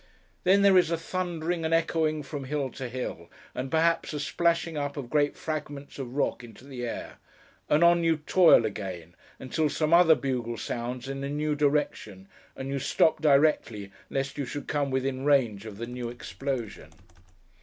Then, 0.45 0.63
there 0.63 0.79
is 0.79 0.89
a 0.89 0.97
thundering, 0.97 1.63
and 1.63 1.75
echoing 1.75 2.23
from 2.23 2.45
hill 2.45 2.71
to 2.71 2.89
hill, 2.89 3.29
and 3.53 3.69
perhaps 3.69 4.13
a 4.13 4.19
splashing 4.19 4.75
up 4.75 4.97
of 4.97 5.11
great 5.11 5.37
fragments 5.37 5.99
of 5.99 6.15
rock 6.15 6.43
into 6.43 6.65
the 6.65 6.83
air; 6.83 7.19
and 7.69 7.83
on 7.83 8.03
you 8.03 8.17
toil 8.17 8.65
again 8.65 9.13
until 9.37 9.69
some 9.69 9.93
other 9.93 10.15
bugle 10.15 10.57
sounds, 10.57 11.07
in 11.07 11.23
a 11.23 11.29
new 11.29 11.53
direction, 11.53 12.27
and 12.55 12.69
you 12.69 12.79
stop 12.79 13.21
directly, 13.21 13.91
lest 14.09 14.39
you 14.39 14.45
should 14.47 14.67
come 14.67 14.89
within 14.89 15.17
the 15.19 15.25
range 15.25 15.67
of 15.67 15.77
the 15.77 15.85
new 15.85 16.09
explosion. 16.09 16.89